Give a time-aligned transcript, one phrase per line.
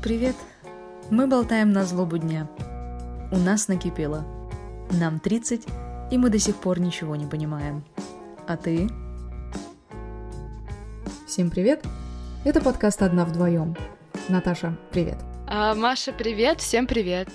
[0.00, 0.36] Привет!
[1.10, 2.48] Мы болтаем на злобу дня.
[3.32, 4.24] У нас накипело.
[4.92, 5.66] Нам 30,
[6.12, 7.84] и мы до сих пор ничего не понимаем.
[8.46, 8.88] А ты?
[11.26, 11.84] Всем привет!
[12.44, 13.76] Это подкаст «Одна вдвоем».
[14.28, 15.18] Наташа, привет.
[15.48, 17.28] А, Маша, привет, всем привет.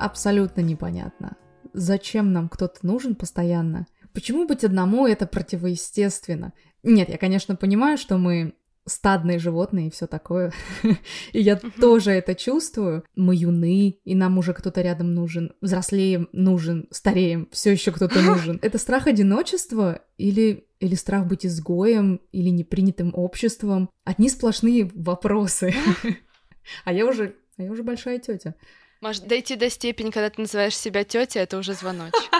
[0.00, 1.36] Абсолютно непонятно.
[1.74, 3.86] Зачем нам кто-то нужен постоянно?
[4.12, 6.52] Почему быть одному это противоестественно?
[6.82, 8.54] Нет, я, конечно, понимаю, что мы
[8.88, 10.52] стадные животные и все такое.
[11.32, 13.04] и я тоже это чувствую.
[13.14, 15.52] Мы юны, и нам уже кто-то рядом нужен.
[15.60, 18.58] Взрослеем нужен, стареем, все еще кто-то нужен.
[18.62, 23.90] это страх одиночества или или страх быть изгоем, или непринятым обществом.
[24.04, 25.74] Одни сплошные вопросы.
[26.84, 28.54] а я уже, а я уже большая тетя.
[29.00, 32.30] Может, дойти до степени, когда ты называешь себя тетя, это уже звоночек.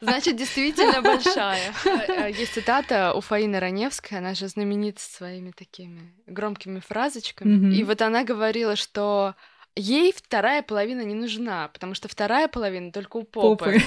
[0.00, 1.72] Значит, действительно большая.
[1.84, 7.74] Э, есть цитата у Фаины Раневской, она же знаменита своими такими громкими фразочками.
[7.74, 9.34] И вот она говорила, что
[9.76, 13.80] ей вторая половина не нужна, потому что вторая половина только у попы.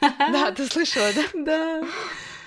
[0.00, 1.22] Да, ты слышала, да?
[1.34, 1.84] Да.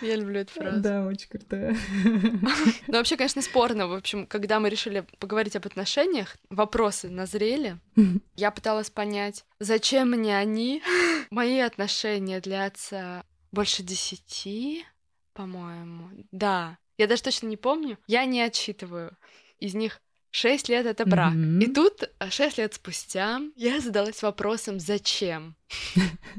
[0.01, 0.81] Я люблю эту фразу.
[0.81, 1.75] Да, очень крутая.
[2.03, 3.87] Ну, вообще, конечно, спорно.
[3.87, 7.77] В общем, когда мы решили поговорить об отношениях, вопросы назрели.
[8.35, 10.81] Я пыталась понять, зачем мне они.
[11.29, 14.85] Мои отношения длятся больше десяти,
[15.33, 16.09] по-моему.
[16.31, 16.77] Да.
[16.97, 17.97] Я даже точно не помню.
[18.07, 19.17] Я не отсчитываю.
[19.59, 21.33] Из них Шесть лет это брак.
[21.33, 21.63] Mm-hmm.
[21.63, 25.55] И тут, а, шесть лет спустя, я задалась вопросом, зачем?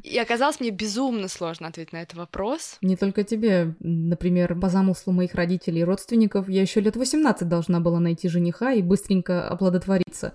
[0.03, 2.79] И оказалось мне безумно сложно ответить на этот вопрос.
[2.83, 3.75] Не только тебе.
[3.81, 8.73] Например, по замыслу моих родителей и родственников, я еще лет 18 должна была найти жениха
[8.73, 10.35] и быстренько оплодотвориться.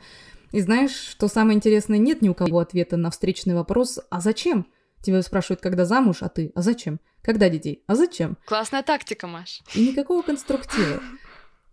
[0.52, 4.68] И знаешь, что самое интересное, нет ни у кого ответа на встречный вопрос «А зачем?»
[5.02, 7.84] Тебя спрашивают, когда замуж, а ты «А зачем?» Когда детей?
[7.88, 8.38] А зачем?
[8.46, 9.64] Классная тактика, Маш.
[9.74, 11.02] И никакого конструктива.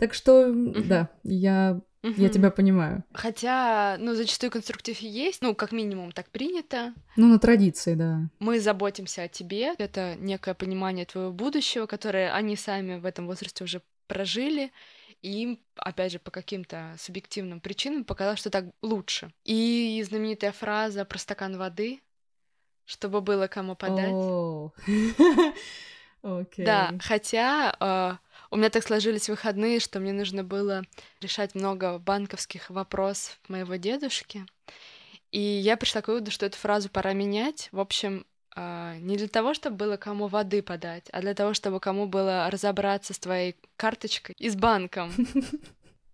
[0.02, 2.14] Так что, да, я Угу.
[2.20, 3.04] Я тебя понимаю.
[3.12, 6.94] Хотя, ну, зачастую конструктив есть, ну, как минимум, так принято.
[7.14, 8.28] Ну, на традиции, да.
[8.40, 13.62] Мы заботимся о тебе, это некое понимание твоего будущего, которое они сами в этом возрасте
[13.62, 14.72] уже прожили,
[15.20, 19.32] и им, опять же, по каким-то субъективным причинам показалось, что так лучше.
[19.44, 22.00] И знаменитая фраза про стакан воды,
[22.84, 24.10] чтобы было кому подать.
[26.22, 26.64] Окей.
[26.64, 28.16] Да, хотя э,
[28.52, 30.82] у меня так сложились выходные, что мне нужно было
[31.22, 34.44] решать много банковских вопросов моего дедушки.
[35.30, 37.70] И я пришла к выводу, что эту фразу пора менять.
[37.72, 41.80] В общем, э, не для того, чтобы было кому воды подать, а для того, чтобы
[41.80, 45.10] кому было разобраться с твоей карточкой и с банком.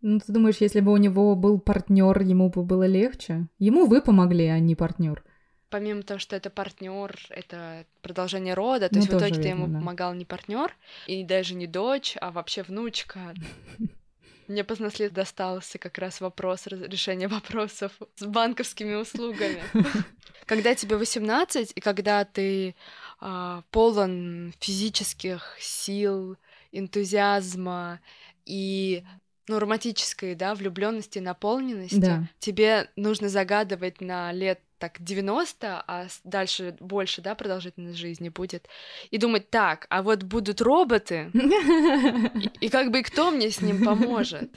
[0.00, 3.48] Ну, ты думаешь, если бы у него был партнер, ему бы было легче?
[3.58, 5.24] Ему вы помогли, а не партнер
[5.70, 9.66] помимо того, что это партнер, это продолжение рода, то ну, есть в итоге ты ему
[9.66, 9.78] да.
[9.78, 10.74] помогал не партнер
[11.06, 13.34] и даже не дочь, а вообще внучка.
[14.48, 19.62] Мне по наследству достался как раз вопрос решения вопросов с банковскими услугами.
[20.46, 22.74] Когда тебе 18, и когда ты
[23.20, 26.38] э, полон физических сил,
[26.72, 28.00] энтузиазма
[28.46, 29.04] и
[29.48, 32.28] ну, романтической, да, влюбленности, наполненности, да.
[32.38, 38.68] тебе нужно загадывать на лет так 90, а дальше больше, да, продолжительность жизни будет,
[39.10, 43.84] и думать, так, а вот будут роботы, и, и как бы кто мне с ним
[43.84, 44.50] поможет?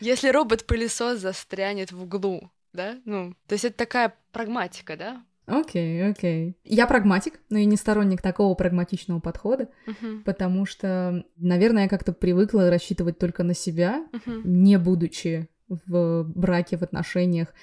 [0.00, 6.10] Если робот-пылесос застрянет в углу, да, ну, то есть это такая прагматика, да, Окей, okay,
[6.10, 6.48] окей.
[6.50, 6.54] Okay.
[6.64, 10.24] Я прагматик, но и не сторонник такого прагматичного подхода, uh-huh.
[10.24, 14.42] потому что, наверное, я как-то привыкла рассчитывать только на себя, uh-huh.
[14.44, 17.54] не будучи в браке, в отношениях,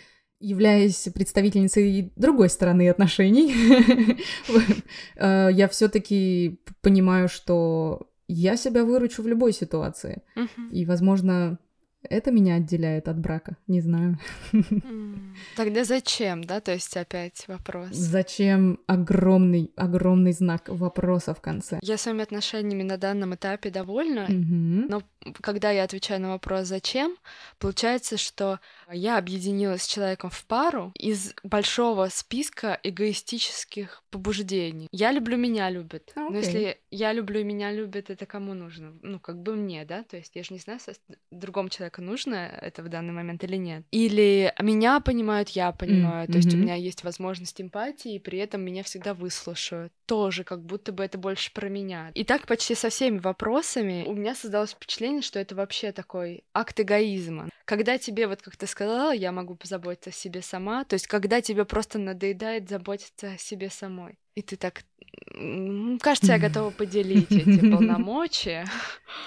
[0.43, 3.53] являясь представительницей другой стороны отношений,
[5.15, 10.21] э, я все-таки понимаю, что я себя выручу в любой ситуации.
[10.71, 11.57] И, возможно,
[12.09, 14.17] это меня отделяет от брака, не знаю.
[15.55, 16.59] Тогда зачем, да?
[16.59, 17.89] То есть опять вопрос.
[17.91, 21.79] Зачем огромный, огромный знак вопроса в конце?
[21.81, 24.87] Я своими отношениями на данном этапе довольна, угу.
[24.89, 25.03] но
[25.41, 27.15] когда я отвечаю на вопрос «зачем?»,
[27.59, 28.59] получается, что
[28.91, 34.87] я объединилась с человеком в пару из большого списка эгоистических побуждений.
[34.91, 36.11] Я люблю, меня любят.
[36.15, 36.29] Okay.
[36.29, 38.93] Но если я люблю и меня любят, это кому нужно?
[39.01, 40.03] Ну, как бы мне, да?
[40.03, 40.79] То есть я же не знаю,
[41.31, 43.83] другому человеку нужно это в данный момент или нет.
[43.91, 46.27] Или меня понимают, я понимаю.
[46.27, 46.31] Mm-hmm.
[46.31, 49.93] То есть у меня есть возможность эмпатии, и при этом меня всегда выслушают.
[50.05, 52.11] Тоже как будто бы это больше про меня.
[52.15, 56.79] И так почти со всеми вопросами у меня создалось впечатление, что это вообще такой акт
[56.79, 57.49] эгоизма.
[57.65, 61.41] Когда тебе, вот как ты сказала, я могу позаботиться о себе сама, то есть когда
[61.41, 64.17] тебе просто надоедает заботиться о себе самой.
[64.35, 64.83] И ты так
[66.01, 68.65] Кажется, я готова поделить эти полномочия.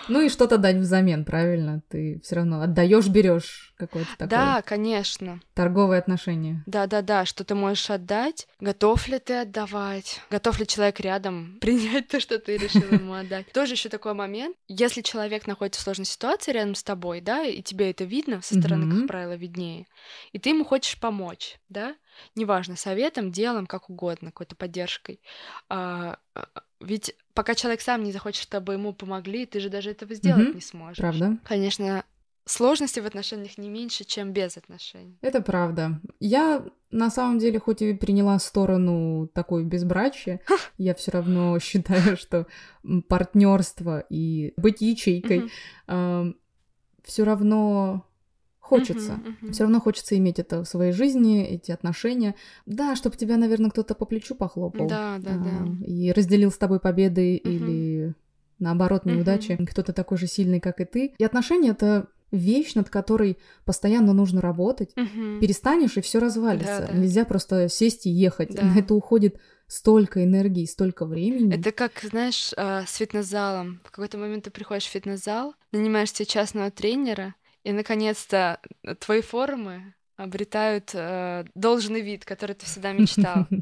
[0.08, 1.82] Ну и что-то дать взамен, правильно?
[1.88, 4.28] Ты все равно отдаешь, берешь какое-то такое.
[4.28, 5.40] Да, конечно.
[5.54, 6.62] Торговые отношения.
[6.66, 8.46] Да, да, да, что ты можешь отдать.
[8.60, 10.20] Готов ли ты отдавать?
[10.30, 13.50] Готов ли человек рядом принять то, что ты решил ему отдать?
[13.52, 14.56] Тоже еще такой момент.
[14.68, 18.58] Если человек находится в сложной ситуации рядом с тобой, да, и тебе это видно, со
[18.58, 19.86] стороны, как правило, виднее,
[20.32, 21.94] и ты ему хочешь помочь, да,
[22.34, 25.20] неважно, советом, делом, как угодно, какой-то поддержкой.
[25.68, 26.46] А, а,
[26.80, 30.54] ведь пока человек сам не захочет, чтобы ему помогли, ты же даже этого сделать mm-hmm.
[30.54, 30.98] не сможешь.
[30.98, 31.38] Правда.
[31.44, 32.04] Конечно,
[32.46, 35.18] сложности в отношениях не меньше, чем без отношений.
[35.20, 36.00] Это правда.
[36.20, 40.40] Я на самом деле, хоть и приняла сторону такой безбрачия,
[40.78, 42.46] я все равно считаю, что
[43.08, 45.50] партнерство и быть ячейкой
[45.86, 48.05] все равно
[48.66, 49.12] Хочется.
[49.12, 49.52] Uh-huh, uh-huh.
[49.52, 52.34] Все равно хочется иметь это в своей жизни, эти отношения.
[52.66, 54.88] Да, чтобы тебя, наверное, кто-то по плечу похлопал.
[54.88, 55.86] Да, да, а, да.
[55.86, 57.48] И разделил с тобой победы uh-huh.
[57.48, 58.14] или
[58.58, 59.52] наоборот неудачи.
[59.52, 59.66] Uh-huh.
[59.66, 61.14] Кто-то такой же сильный, как и ты.
[61.16, 64.90] И отношения это вещь, над которой постоянно нужно работать.
[64.96, 65.40] Угу.
[65.40, 66.80] Перестанешь, и все развалится.
[66.80, 66.98] Да, да.
[66.98, 68.54] Нельзя просто сесть и ехать.
[68.54, 68.62] Да.
[68.62, 71.56] На это уходит столько энергии, столько времени.
[71.56, 73.80] Это как, знаешь, а, с фитнес-залом.
[73.84, 77.34] В какой-то момент ты приходишь в фитнес-зал, нанимаешь себе частного тренера,
[77.66, 78.60] и, наконец-то,
[79.00, 83.46] твои формы обретают э, должный вид, который ты всегда мечтал.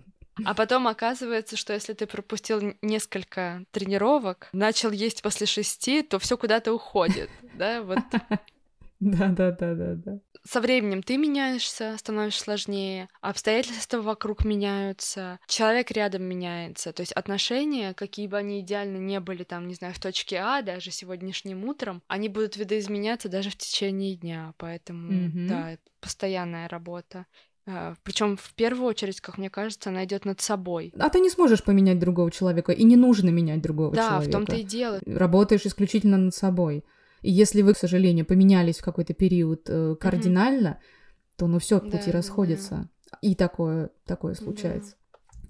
[0.44, 6.36] А потом оказывается, что если ты пропустил несколько тренировок, начал есть после шести, то все
[6.36, 8.00] куда-то уходит, да, вот.
[9.00, 15.90] Да, да, да, да, да со временем ты меняешься, становишься сложнее, обстоятельства вокруг меняются, человек
[15.90, 16.92] рядом меняется.
[16.92, 20.62] То есть отношения, какие бы они идеально не были, там, не знаю, в точке А,
[20.62, 24.54] даже сегодняшним утром, они будут видоизменяться даже в течение дня.
[24.58, 25.48] Поэтому, mm-hmm.
[25.48, 27.26] да, постоянная работа.
[27.66, 30.92] А, Причем в первую очередь, как мне кажется, она идет над собой.
[30.98, 34.24] А ты не сможешь поменять другого человека, и не нужно менять другого да, человека.
[34.24, 35.00] Да, в том-то и дело.
[35.06, 36.84] Работаешь исключительно над собой.
[37.24, 41.36] И если вы, к сожалению, поменялись в какой-то период э, кардинально, mm-hmm.
[41.38, 42.90] то ну все, пути да, расходятся.
[43.10, 43.18] Да.
[43.22, 44.90] И такое, такое случается.
[44.90, 44.96] Да.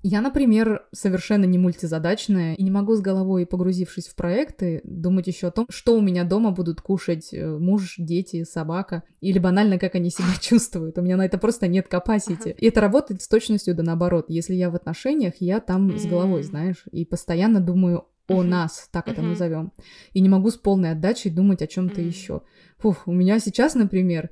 [0.07, 5.49] Я, например, совершенно не мультизадачная и не могу с головой, погрузившись в проекты, думать еще
[5.49, 9.97] о том, что у меня дома будут кушать э, муж, дети, собака, или банально, как
[9.97, 10.97] они себя чувствуют.
[10.97, 12.55] У меня на это просто нет capacity.
[12.57, 14.27] И это работает с точностью да наоборот.
[14.29, 19.09] Если я в отношениях, я там с головой, знаешь, и постоянно думаю о нас, так
[19.09, 19.73] это назовем.
[20.13, 22.43] И не могу с полной отдачей думать о чем-то еще.
[22.79, 24.31] Фух, у меня сейчас, например,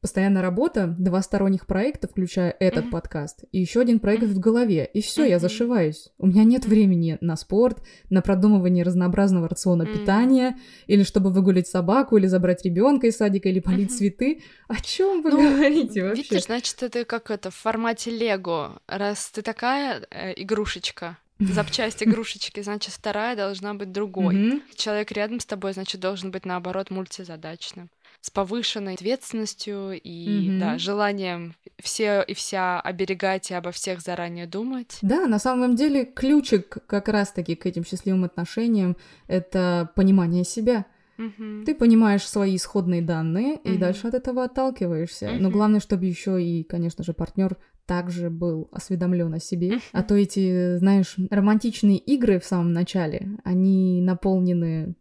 [0.00, 4.88] постоянная работа, два сторонних проекта, включая этот подкаст, и еще один проект в голове.
[4.92, 6.08] И все, я зашиваюсь.
[6.18, 12.16] У меня нет времени на спорт, на продумывание разнообразного рациона питания, или чтобы выгулить собаку,
[12.16, 14.42] или забрать ребенка из садика, или полить цветы.
[14.68, 16.22] О чем вы ну, говорите вообще?
[16.22, 18.80] Видишь, значит, это как это в формате Лего.
[18.86, 21.18] Раз ты такая э, игрушечка,
[21.52, 24.34] запчасть игрушечки, значит, вторая должна быть другой.
[24.34, 24.62] Mm-hmm.
[24.74, 27.90] Человек рядом с тобой, значит, должен быть, наоборот, мультизадачным
[28.20, 30.58] с повышенной ответственностью и mm-hmm.
[30.58, 34.98] да, желанием все и вся оберегать и обо всех заранее думать.
[35.00, 38.96] Да, на самом деле ключик как раз-таки к этим счастливым отношениям—
[39.26, 40.84] это понимание себя.
[41.16, 41.64] Mm-hmm.
[41.64, 43.74] Ты понимаешь свои исходные данные mm-hmm.
[43.74, 45.26] и дальше от этого отталкиваешься.
[45.26, 45.38] Mm-hmm.
[45.38, 47.56] Но главное, чтобы еще и, конечно же, партнер
[47.90, 49.80] также был осведомлен о себе.
[49.90, 54.94] А то эти, знаешь, романтичные игры в самом начале, они наполнены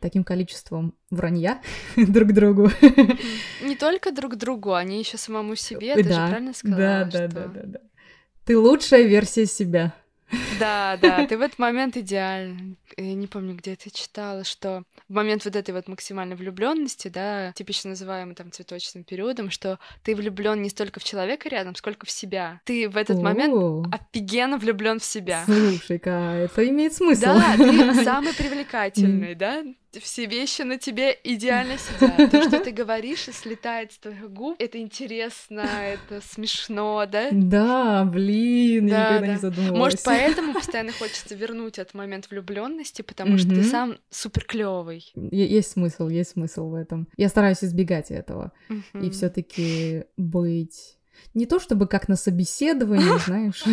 [0.00, 1.60] таким количеством вранья
[1.96, 2.70] друг другу.
[3.64, 6.80] Не только друг другу, они еще самому себе, ты да, же правильно сказала?
[6.80, 7.28] Да, да, что...
[7.28, 7.80] да, да, да.
[8.44, 9.92] Ты лучшая версия себя.
[10.60, 12.77] Да, да, ты в этот момент идеальный.
[12.96, 17.52] Я не помню, где это читала, что в момент вот этой вот максимальной влюбленности, да,
[17.52, 22.10] типично называемый там цветочным периодом, что ты влюблен не столько в человека рядом, сколько в
[22.10, 22.60] себя.
[22.64, 25.44] Ты в этот момент офигенно влюблен в себя.
[25.44, 27.26] Слушай-ка, это имеет смысл.
[27.26, 29.62] Да, ты самый привлекательный, да?
[30.00, 32.30] все вещи на тебе идеально сидят.
[32.30, 37.28] То, что ты говоришь и слетает с твоих губ, это интересно, это смешно, да?
[37.32, 39.32] Да, блин, да, я никогда да.
[39.32, 39.78] не задумывалась.
[39.78, 45.12] Может, поэтому постоянно хочется вернуть этот момент влюбленности, потому что ты сам супер клевый.
[45.14, 47.08] Есть смысл, есть смысл в этом.
[47.16, 48.52] Я стараюсь избегать этого.
[48.94, 50.96] И все-таки быть
[51.34, 53.64] не то чтобы как на собеседовании, знаешь,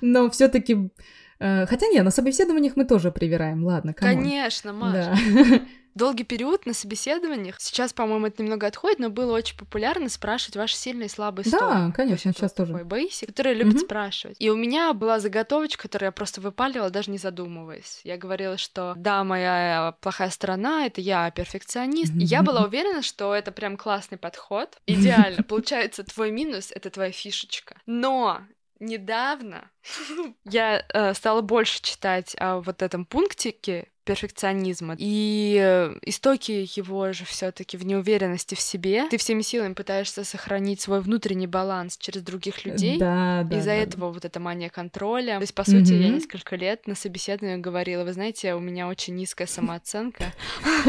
[0.00, 0.90] но все-таки
[1.38, 4.16] Э, хотя нет, на собеседованиях мы тоже привираем, ладно, come on.
[4.16, 5.14] Конечно, Маша.
[5.34, 5.60] Да.
[5.96, 10.76] Долгий период на собеседованиях, сейчас, по-моему, это немного отходит, но было очень популярно спрашивать ваши
[10.76, 11.88] сильные и слабые стороны.
[11.88, 12.72] Да, конечно, сейчас тоже.
[12.72, 13.84] Такой бейсик, которые любят угу.
[13.84, 14.36] спрашивать.
[14.38, 18.02] И у меня была заготовочка, которую я просто выпаливала, даже не задумываясь.
[18.04, 22.12] Я говорила, что да, моя плохая сторона— это я перфекционист.
[22.12, 24.76] И я была уверена, что это прям классный подход.
[24.86, 25.42] Идеально.
[25.48, 27.76] Получается, твой минус— это твоя фишечка.
[27.86, 28.42] Но
[28.80, 29.70] недавно
[30.44, 34.94] я э, стала больше читать о вот этом пунктике перфекционизма.
[34.98, 39.08] И истоки его же все таки в неуверенности в себе.
[39.10, 42.98] Ты всеми силами пытаешься сохранить свой внутренний баланс через других людей.
[42.98, 43.58] Да, да.
[43.58, 44.12] Из-за да, этого да.
[44.12, 45.34] вот эта мания контроля.
[45.34, 46.02] То есть, по сути, mm-hmm.
[46.02, 50.32] я несколько лет на собеседовании говорила, вы знаете, у меня очень низкая самооценка.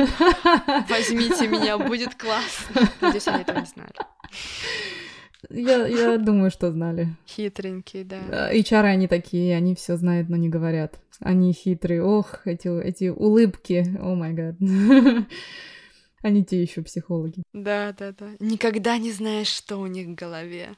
[0.88, 2.88] Возьмите меня, будет классно.
[3.02, 3.94] Надеюсь, они этого не знали.
[5.50, 7.16] Я, я думаю, что знали.
[7.28, 8.52] Хитренькие, да.
[8.52, 11.00] HR они такие, они все знают, но не говорят.
[11.20, 12.04] Они хитрые.
[12.04, 13.86] Ох, эти, эти улыбки.
[14.00, 14.56] О май гад.
[16.24, 17.44] Они те еще психологи.
[17.54, 18.32] Да, да, да.
[18.40, 20.76] Никогда не знаешь, что у них в голове.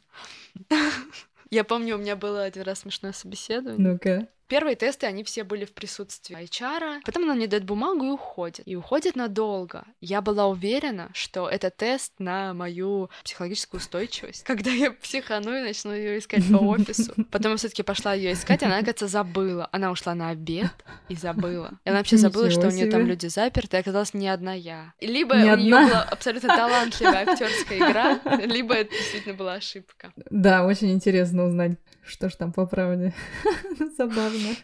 [1.50, 3.94] Я помню, у меня было один раз смешное собеседование.
[3.94, 4.28] Ну-ка.
[4.50, 7.02] Первые тесты, они все были в присутствии HR.
[7.06, 8.62] Потом она мне дает бумагу и уходит.
[8.66, 9.86] И уходит надолго.
[10.02, 14.44] Я была уверена, что это тест на мою психологическую устойчивость.
[14.46, 17.14] Когда я психану и начну ее искать по офису.
[17.30, 19.70] Потом я все-таки пошла ее искать, она, оказывается, забыла.
[19.72, 20.74] Она ушла на обед
[21.10, 21.80] и забыла.
[21.86, 24.94] И она вообще забыла, что у нее там люди заперты, и оказалось не одна я.
[25.00, 30.12] Либо не у нее была абсолютно талантливая актерская игра, либо это действительно была ошибка.
[30.32, 33.14] Да, очень интересно узнать, что ж там по правде.
[33.98, 34.56] Забавно.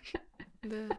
[0.64, 0.98] Да.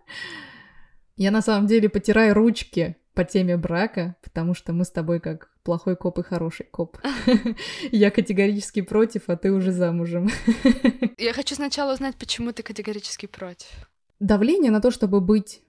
[1.16, 5.50] Я на самом деле потираю ручки по теме брака, потому что мы с тобой как
[5.62, 6.98] плохой коп и хороший коп.
[7.90, 10.28] Я категорически против, а ты уже замужем.
[11.18, 13.90] Я хочу сначала узнать, почему ты категорически против.
[14.20, 15.62] Давление на то, чтобы быть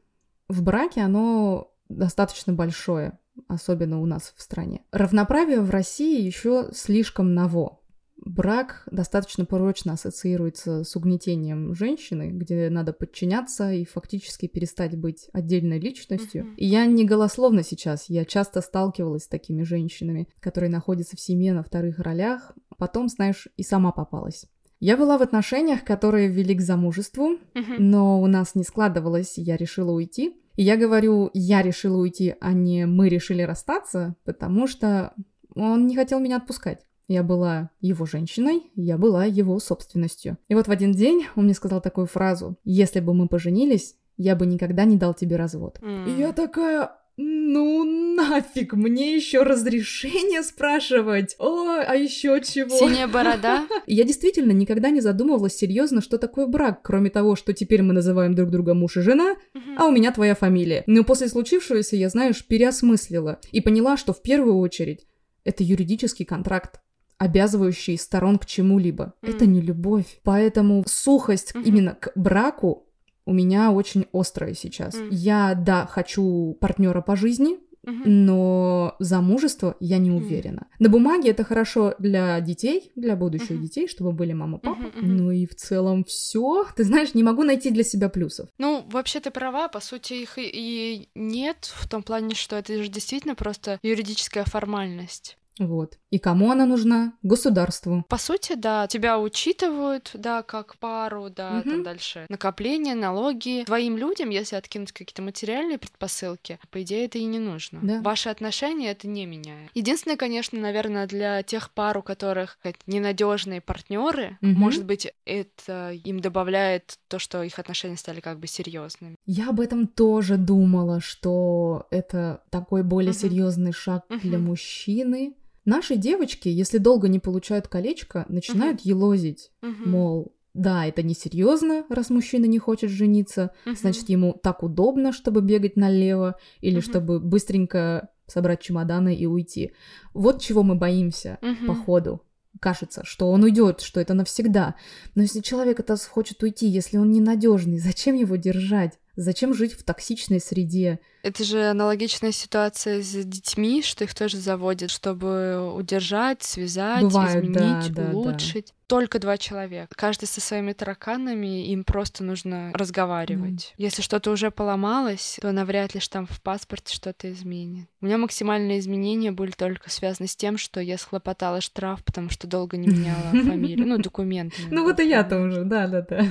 [0.50, 4.84] в браке, оно достаточно большое, особенно у нас в стране.
[4.92, 7.77] Равноправие в России еще слишком ново
[8.26, 15.80] брак достаточно порочно ассоциируется с угнетением женщины, где надо подчиняться и фактически перестать быть отдельной
[15.80, 16.44] личностью.
[16.44, 16.56] Mm-hmm.
[16.56, 21.54] И я не голословно сейчас, я часто сталкивалась с такими женщинами, которые находятся в семье
[21.54, 24.46] на вторых ролях, потом, знаешь, и сама попалась.
[24.80, 27.78] Я была в отношениях, которые вели к замужеству, mm-hmm.
[27.80, 30.36] но у нас не складывалось, и я решила уйти.
[30.56, 35.14] И я говорю, я решила уйти, а не мы решили расстаться, потому что
[35.56, 36.84] он не хотел меня отпускать.
[37.08, 40.38] Я была его женщиной, я была его собственностью.
[40.50, 42.58] И вот в один день он мне сказал такую фразу.
[42.66, 45.80] Если бы мы поженились, я бы никогда не дал тебе развод.
[45.82, 46.10] Mm.
[46.10, 47.86] И я такая, ну
[48.16, 51.36] нафиг, мне еще разрешение спрашивать.
[51.40, 52.78] О, а еще чего?
[52.78, 53.68] Синяя борода.
[53.88, 58.36] Я действительно никогда не задумывалась серьезно, что такое брак, кроме того, что теперь мы называем
[58.36, 59.36] друг друга муж и жена,
[59.78, 60.84] а у меня твоя фамилия.
[60.88, 65.08] Но после случившегося я, знаешь, переосмыслила и поняла, что в первую очередь
[65.44, 66.82] это юридический контракт
[67.18, 69.14] обязывающий сторон к чему-либо.
[69.22, 69.36] Mm.
[69.36, 70.20] Это не любовь.
[70.24, 71.64] Поэтому сухость mm-hmm.
[71.64, 72.88] именно к браку
[73.26, 74.96] у меня очень острая сейчас.
[74.96, 75.08] Mm.
[75.12, 77.56] Я, да, хочу партнера по жизни,
[77.86, 78.04] mm-hmm.
[78.06, 80.68] но замужество я не уверена.
[80.70, 80.76] Mm.
[80.80, 83.62] На бумаге это хорошо для детей, для будущих mm-hmm.
[83.62, 84.82] детей, чтобы были мама, папа.
[84.82, 85.02] Mm-hmm.
[85.02, 86.66] Ну и в целом все.
[86.76, 88.48] Ты знаешь, не могу найти для себя плюсов.
[88.60, 92.88] Ну, вообще ты права, по сути их и нет в том плане, что это же
[92.88, 95.38] действительно просто юридическая формальность.
[95.60, 95.98] Вот.
[96.10, 97.14] И кому она нужна?
[97.22, 98.06] Государству.
[98.08, 101.70] По сути, да, тебя учитывают, да, как пару, да, угу.
[101.70, 103.64] там дальше накопления, налоги.
[103.66, 107.80] Твоим людям, если откинуть какие-то материальные предпосылки, по идее, это и не нужно.
[107.82, 108.02] Да.
[108.02, 109.70] Ваши отношения это не меняет.
[109.74, 114.52] Единственное, конечно, наверное, для тех пар, у которых ненадежные партнеры, угу.
[114.52, 119.16] может быть, это им добавляет то, что их отношения стали как бы серьезными.
[119.26, 123.20] Я об этом тоже думала, что это такой более угу.
[123.20, 124.20] серьезный шаг угу.
[124.20, 125.36] для мужчины
[125.68, 128.88] Наши девочки, если долго не получают колечко, начинают uh-huh.
[128.88, 129.86] елозить, uh-huh.
[129.86, 133.76] мол, да, это несерьезно, раз мужчина не хочет жениться, uh-huh.
[133.76, 136.82] значит, ему так удобно, чтобы бегать налево, или uh-huh.
[136.82, 139.74] чтобы быстренько собрать чемоданы и уйти.
[140.14, 141.66] Вот чего мы боимся uh-huh.
[141.68, 142.22] по ходу.
[142.62, 144.76] Кажется, что он уйдет, что это навсегда.
[145.16, 148.98] Но если человек это хочет уйти, если он ненадежный, зачем его держать?
[149.18, 151.02] Зачем жить в токсичной среде?
[151.24, 157.94] Это же аналогичная ситуация с детьми, что их тоже заводят, чтобы удержать, связать, Бывает, изменить,
[157.94, 158.68] да, улучшить.
[158.68, 158.78] Да, да.
[158.88, 159.94] Только два человека.
[159.98, 163.74] Каждый со своими тараканами, им просто нужно разговаривать.
[163.74, 163.84] Mm.
[163.84, 167.90] Если что-то уже поломалось, то навряд ли штамп в паспорте что-то изменит.
[168.00, 172.48] У меня максимальные изменения были только связаны с тем, что я схлопотала штраф, потому что
[172.48, 173.86] долго не меняла фамилию.
[173.86, 174.56] Ну, документы.
[174.72, 176.26] Ну, вот и я тоже, да-да-да.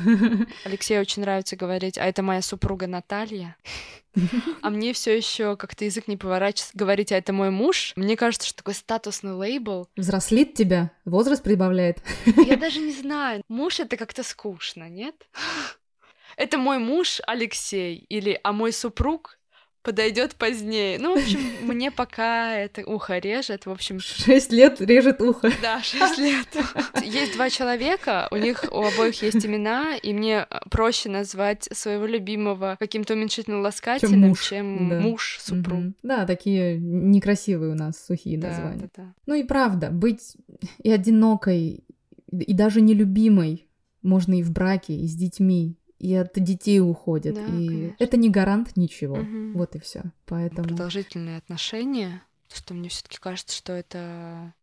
[0.64, 3.56] Алексею очень нравится говорить, а это моя супруга Наталья.
[4.62, 7.92] А мне все еще как-то язык не поворачивается говорить, а это мой муж.
[7.96, 9.88] Мне кажется, что такой статусный лейбл.
[9.96, 11.98] Взрослит тебя, возраст прибавляет.
[12.46, 13.42] Я даже не знаю.
[13.48, 15.14] Муж это как-то скучно, нет?
[16.36, 19.35] Это мой муж Алексей или а мой супруг
[19.86, 20.98] подойдет позднее.
[20.98, 24.00] Ну, в общем, мне пока это ухо режет, в общем...
[24.00, 25.52] Шесть лет режет ухо.
[25.62, 26.48] Да, шесть лет.
[27.04, 32.76] Есть два человека, у них у обоих есть имена, и мне проще назвать своего любимого
[32.80, 34.98] каким-то уменьшительным ласкательным, чем муж, чем да.
[34.98, 35.78] муж супруг.
[35.78, 35.92] Угу.
[36.02, 38.90] Да, такие некрасивые у нас сухие да, названия.
[38.96, 39.14] Да, да.
[39.26, 40.36] Ну и правда, быть
[40.82, 41.84] и одинокой,
[42.32, 43.68] и даже нелюбимой
[44.02, 47.34] можно и в браке, и с детьми, и от детей уходят.
[47.34, 47.96] Да, и конечно.
[47.98, 49.16] это не гарант ничего.
[49.16, 49.58] Угу.
[49.58, 50.02] Вот и все.
[50.26, 50.68] Поэтому.
[50.68, 52.22] Продолжительные отношения,
[52.52, 54.54] что мне все-таки кажется, что это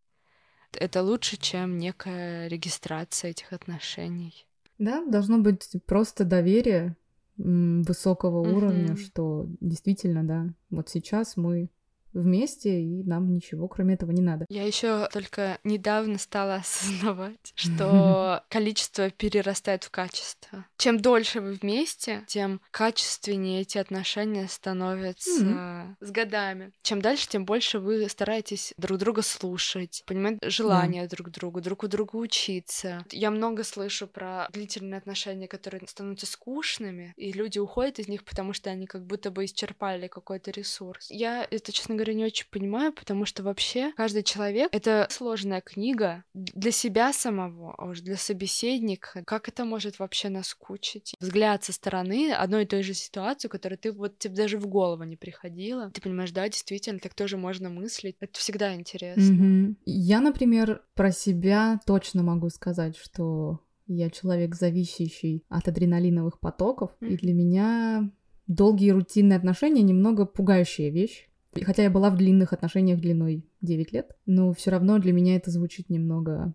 [0.80, 4.46] это лучше, чем некая регистрация этих отношений.
[4.80, 6.96] Да, должно быть просто доверие
[7.38, 11.70] высокого уровня, что действительно, да, вот сейчас мы
[12.14, 14.46] вместе, и нам ничего кроме этого не надо.
[14.50, 20.66] Я еще только недавно стала осознавать, что количество перерастает в качество.
[20.78, 26.72] Чем дольше вы вместе, тем качественнее эти отношения становятся с годами.
[26.84, 31.88] Чем дальше, тем больше вы стараетесь друг друга слушать, понимать желания друг друга, друг у
[31.88, 33.06] друга учиться.
[33.12, 38.54] Я много слышу про длительные отношения, которые становятся скучными, и люди уходят из них, потому
[38.54, 41.08] что они как будто бы исчерпали какой-то ресурс.
[41.10, 45.62] Я это, честно говоря, говоря, не очень понимаю, потому что вообще каждый человек— это сложная
[45.62, 49.24] книга для себя самого, а уж для собеседника.
[49.26, 51.16] Как это может вообще наскучить?
[51.20, 55.04] Взгляд со стороны одной и той же ситуации, которую ты вот тебе даже в голову
[55.04, 55.90] не приходила.
[55.92, 58.16] Ты понимаешь, да, действительно, так тоже можно мыслить.
[58.20, 59.22] Это всегда интересно.
[59.22, 59.76] Mm-hmm.
[59.86, 67.08] Я, например, про себя точно могу сказать, что я человек, зависящий от адреналиновых потоков, mm-hmm.
[67.08, 68.12] и для меня
[68.48, 71.30] долгие рутинные отношения немного пугающая вещь.
[71.62, 75.52] Хотя я была в длинных отношениях длиной 9 лет, но все равно для меня это
[75.52, 76.54] звучит немного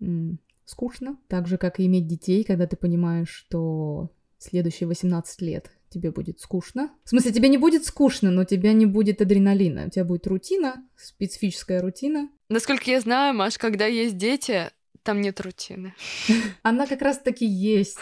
[0.00, 1.18] м- скучно.
[1.28, 6.40] Так же, как и иметь детей, когда ты понимаешь, что следующие 18 лет тебе будет
[6.40, 6.90] скучно.
[7.04, 9.86] В смысле, тебе не будет скучно, но у тебя не будет адреналина.
[9.86, 12.30] У тебя будет рутина, специфическая рутина.
[12.48, 14.70] Насколько я знаю, Маш, когда есть дети,
[15.02, 15.94] там нет рутины.
[16.62, 17.98] Она как раз-таки есть.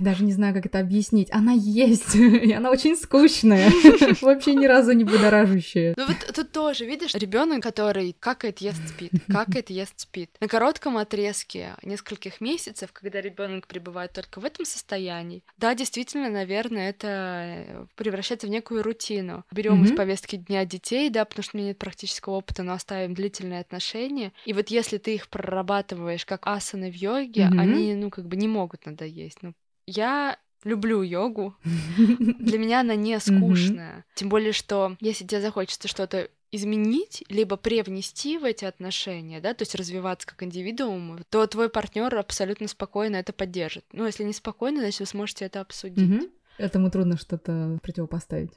[0.00, 1.28] Даже не знаю, как это объяснить.
[1.32, 3.70] Она есть, и она очень скучная,
[4.20, 5.94] вообще ни разу не будоражащая.
[5.96, 10.30] Ну вот тут тоже, видишь, ребенок, который какает, ест, спит, какает, ест, спит.
[10.40, 16.90] На коротком отрезке нескольких месяцев, когда ребенок пребывает только в этом состоянии, да, действительно, наверное,
[16.90, 19.44] это превращается в некую рутину.
[19.50, 23.14] Берем из повестки дня детей, да, потому что у меня нет практического опыта, но оставим
[23.14, 24.32] длительные отношения.
[24.44, 28.48] И вот если ты их прорабатываешь как асаны в йоге, они, ну, как бы не
[28.48, 29.38] могут надоесть.
[29.42, 29.54] Ну,
[29.88, 31.54] я люблю йогу.
[32.38, 34.04] Для меня она не скучная.
[34.14, 39.62] Тем более, что если тебе захочется что-то изменить, либо привнести в эти отношения, да, то
[39.62, 43.84] есть развиваться как индивидуум, то твой партнер абсолютно спокойно это поддержит.
[43.92, 46.30] Ну, если не спокойно, значит, вы сможете это обсудить.
[46.56, 48.52] Этому трудно что-то противопоставить.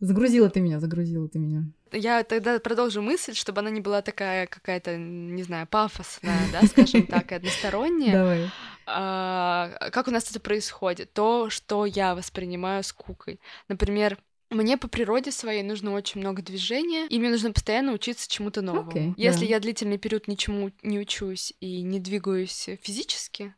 [0.00, 1.64] Загрузила ты меня, загрузила ты меня.
[1.92, 7.06] Я тогда продолжу мысль, чтобы она не была такая какая-то, не знаю, пафосная, да, скажем
[7.06, 8.12] так, односторонняя.
[8.12, 8.50] Давай.
[8.86, 11.12] А, как у нас это происходит?
[11.12, 13.40] То, что я воспринимаю скукой.
[13.68, 14.18] Например,
[14.50, 18.90] мне по природе своей нужно очень много движения, и мне нужно постоянно учиться чему-то новому.
[18.90, 19.50] Okay, Если yeah.
[19.50, 23.54] я длительный период ничему не учусь и не двигаюсь физически,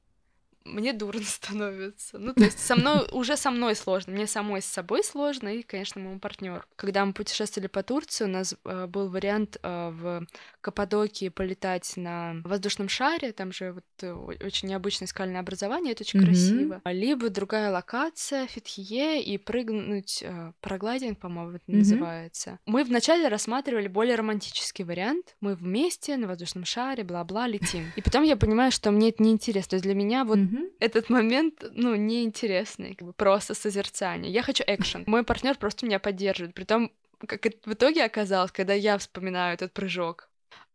[0.68, 2.18] мне дурно становится.
[2.18, 5.62] Ну, то есть со мной уже со мной сложно, мне самой с собой сложно, и,
[5.62, 6.62] конечно, моему партнеру.
[6.76, 10.26] Когда мы путешествовали по Турции, у нас э, был вариант э, в
[10.61, 16.20] Каппадокии полетать на воздушном шаре, там же вот э, очень необычное скальное образование, это очень
[16.20, 16.24] mm-hmm.
[16.24, 16.83] красиво.
[16.85, 21.76] Либо другая локация, Фетхие, и прыгнуть, э, параглайдинг, по-моему, это mm-hmm.
[21.76, 22.59] называется.
[22.66, 25.37] Мы вначале рассматривали более романтический вариант.
[25.40, 27.90] Мы вместе на воздушном шаре, бла-бла, летим.
[27.96, 29.70] И потом я понимаю, что мне это неинтересно.
[29.70, 34.33] То есть для меня вот mm-hmm этот момент, ну, неинтересный, как бы просто созерцание.
[34.33, 35.05] Я хочу экшен.
[35.07, 36.55] Мой партнер просто меня поддерживает.
[36.55, 36.92] Притом,
[37.27, 40.27] как в итоге оказалось, когда я вспоминаю этот прыжок,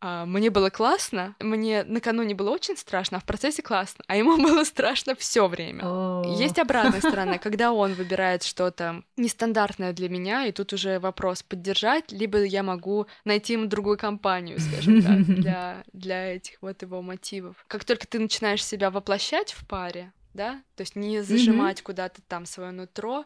[0.03, 4.63] мне было классно, мне накануне было очень страшно, а в процессе классно, а ему было
[4.63, 5.83] страшно все время.
[5.83, 6.37] Oh.
[6.37, 12.11] Есть обратная сторона, когда он выбирает что-то нестандартное для меня, и тут уже вопрос поддержать,
[12.11, 17.63] либо я могу найти ему другую компанию, скажем так, для, для этих вот его мотивов.
[17.67, 21.83] Как только ты начинаешь себя воплощать в паре, да, то есть не зажимать mm-hmm.
[21.83, 23.23] куда-то там свое нутро,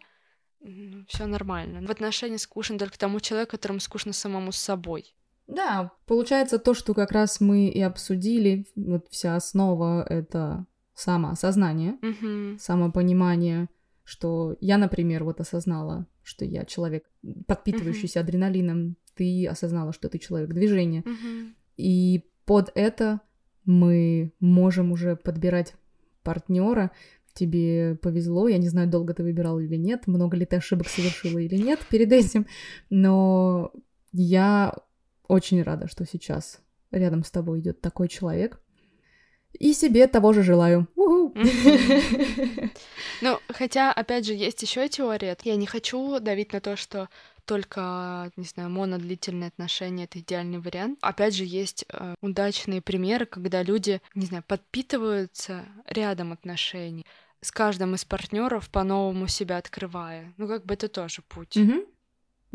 [0.59, 1.85] ну, все нормально.
[1.85, 5.13] В отношении скучно только тому человеку, которому скучно самому с собой.
[5.47, 12.59] Да, получается то, что как раз мы и обсудили, вот вся основа— это самоосознание, mm-hmm.
[12.59, 13.69] самопонимание,
[14.03, 17.05] что я, например, вот осознала, что я человек,
[17.47, 18.23] подпитывающийся mm-hmm.
[18.23, 21.53] адреналином, ты осознала, что ты человек движения, mm-hmm.
[21.77, 23.21] и под это
[23.63, 25.75] мы можем уже подбирать
[26.23, 26.91] партнера
[27.33, 28.47] тебе повезло.
[28.47, 31.79] Я не знаю, долго ты выбирал или нет, много ли ты ошибок совершила или нет
[31.89, 32.47] перед этим,
[32.89, 33.71] но
[34.11, 34.73] я
[35.27, 36.59] очень рада, что сейчас
[36.91, 38.59] рядом с тобой идет такой человек.
[39.59, 40.87] И себе того же желаю.
[43.21, 45.35] Ну, хотя, опять же, есть еще теория.
[45.43, 47.09] Я не хочу давить на то, что
[47.45, 50.99] только, не знаю, монодлительные отношения— это идеальный вариант.
[51.01, 57.05] Опять же, есть э, удачные примеры, когда люди, не знаю, подпитываются рядом отношений,
[57.41, 60.33] с каждым из партнеров по-новому себя открывая.
[60.37, 61.57] Ну, как бы это тоже путь.
[61.57, 61.87] Mm-hmm.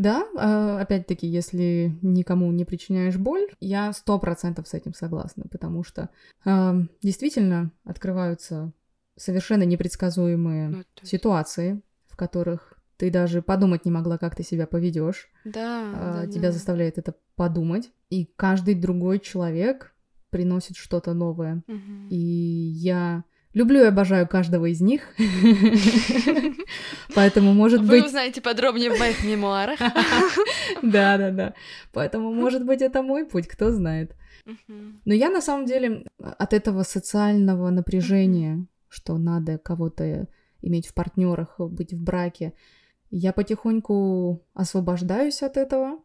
[0.02, 5.84] Да, а, опять-таки, если никому не причиняешь боль, я сто процентов с этим согласна, потому
[5.84, 6.10] что
[6.44, 8.72] э, действительно открываются
[9.16, 15.30] совершенно непредсказуемые ну, ситуации, в которых ты даже подумать не могла, как ты себя поведешь.
[15.44, 16.32] Да, э, да.
[16.32, 16.52] Тебя да.
[16.52, 19.94] заставляет это подумать, и каждый другой человек
[20.30, 21.62] приносит что-то новое.
[21.68, 22.08] Угу.
[22.10, 23.22] И я
[23.54, 25.02] Люблю и обожаю каждого из них.
[27.14, 28.00] Поэтому, может быть...
[28.00, 29.78] Вы узнаете подробнее в моих мемуарах.
[30.82, 31.54] Да-да-да.
[31.92, 34.16] Поэтому, может быть, это мой путь, кто знает.
[35.04, 40.28] Но я, на самом деле, от этого социального напряжения, что надо кого-то
[40.62, 42.54] иметь в партнерах, быть в браке,
[43.10, 45.98] я потихоньку освобождаюсь от этого.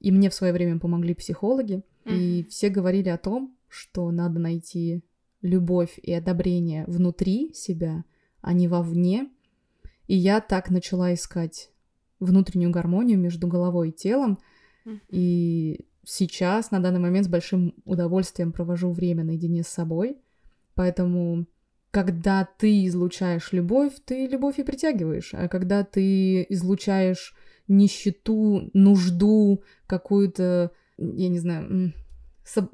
[0.00, 1.82] И мне в свое время помогли психологи.
[2.06, 5.02] И все говорили о том, что надо найти
[5.46, 8.04] любовь и одобрение внутри себя,
[8.40, 9.28] а не вовне.
[10.06, 11.70] И я так начала искать
[12.20, 14.38] внутреннюю гармонию между головой и телом.
[15.08, 20.18] И сейчас, на данный момент, с большим удовольствием провожу время наедине с собой.
[20.74, 21.46] Поэтому,
[21.90, 25.30] когда ты излучаешь любовь, ты любовь и притягиваешь.
[25.32, 27.34] А когда ты излучаешь
[27.66, 31.92] нищету, нужду, какую-то, я не знаю,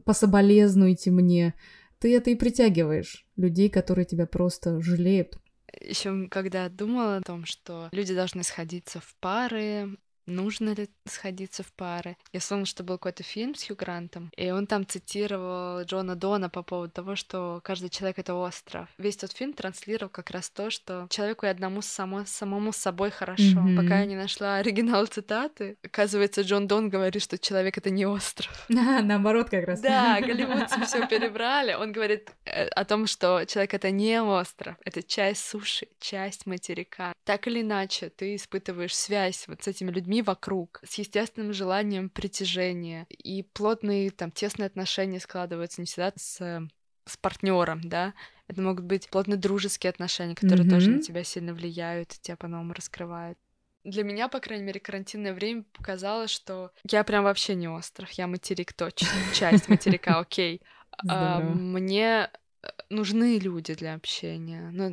[0.04, 1.54] пособолезнуйте мне,
[2.02, 3.24] ты это и притягиваешь.
[3.36, 5.38] Людей, которые тебя просто жалеют.
[5.80, 11.72] Еще когда думала о том, что люди должны сходиться в пары, нужно ли сходиться в
[11.72, 12.16] пары.
[12.32, 16.48] Я вспомнила, что был какой-то фильм с Хью Грантом, и он там цитировал Джона Дона
[16.48, 18.88] по поводу того, что каждый человек— это остров.
[18.98, 23.10] Весь тот фильм транслировал как раз то, что человеку и одному само, самому с собой
[23.10, 23.42] хорошо.
[23.42, 23.76] Mm-hmm.
[23.76, 28.64] Пока я не нашла оригинал цитаты, оказывается, Джон Дон говорит, что человек— это не остров.
[28.68, 29.80] Наоборот как раз.
[29.80, 31.74] Да, голливудцы все перебрали.
[31.74, 37.12] Он говорит э, о том, что человек— это не остров, это часть суши, часть материка.
[37.24, 42.10] Так или иначе, ты испытываешь связь вот с этими людьми, людьми вокруг, с естественным желанием
[42.10, 43.06] притяжения.
[43.08, 46.68] И плотные, там, тесные отношения складываются не всегда с
[47.04, 48.14] с партнером, да,
[48.46, 50.70] это могут быть плотно дружеские отношения, которые mm-hmm.
[50.70, 53.36] тоже на тебя сильно влияют, тебя по-новому раскрывают.
[53.82, 58.28] Для меня, по крайней мере, карантинное время показало, что я прям вообще не остров, я
[58.28, 60.62] материк точно, часть материка, окей.
[61.08, 62.30] А, мне
[62.62, 64.92] э, нужны люди для общения, но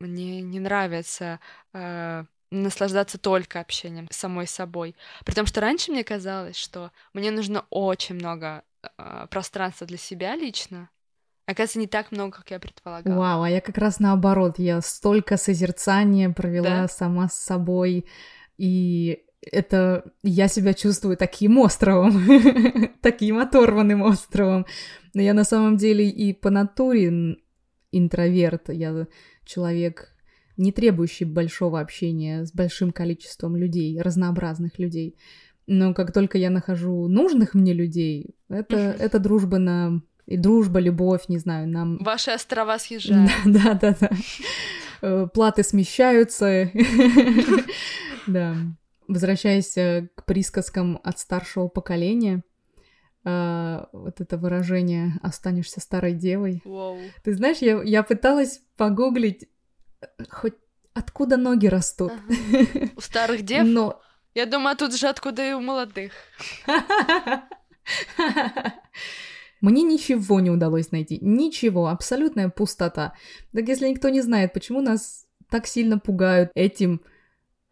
[0.00, 1.38] мне не нравится
[1.72, 2.24] а,
[2.62, 4.96] наслаждаться только общением с самой собой.
[5.24, 10.36] При том, что раньше мне казалось, что мне нужно очень много э, пространства для себя
[10.36, 10.90] лично.
[11.46, 13.18] Оказывается, не так много, как я предполагала.
[13.18, 14.58] Вау, а я как раз наоборот.
[14.58, 16.88] Я столько созерцания провела да?
[16.88, 18.06] сама с собой.
[18.56, 24.64] И это я себя чувствую таким островом, таким оторванным островом.
[25.12, 27.36] Но я на самом деле и по натуре
[27.92, 28.70] интроверт.
[28.70, 29.06] Я
[29.44, 30.13] человек
[30.56, 35.16] не требующий большого общения с большим количеством людей, разнообразных людей.
[35.66, 40.02] Но как только я нахожу нужных мне людей, это, это дружба на...
[40.26, 41.98] И дружба, любовь, не знаю, нам...
[41.98, 43.30] Ваши острова съезжают.
[43.44, 44.10] Да, да, да.
[45.02, 46.70] Э, платы смещаются.
[48.26, 48.56] Да.
[49.06, 52.42] Возвращаясь э, к присказкам от старшего поколения,
[53.26, 56.60] Uh, вот это выражение «останешься старой девой».
[56.66, 57.00] Wow.
[57.22, 59.48] Ты знаешь, я, я пыталась погуглить
[60.28, 60.54] хоть
[60.94, 62.12] откуда ноги растут.
[62.12, 62.90] Ага.
[62.96, 63.66] У старых дев?
[63.66, 64.00] Но...
[64.34, 66.12] Я думаю, тут же откуда и у молодых.
[69.60, 71.18] Мне ничего не удалось найти.
[71.22, 71.86] Ничего.
[71.86, 73.14] Абсолютная пустота.
[73.52, 77.00] Так если никто не знает, почему нас так сильно пугают этим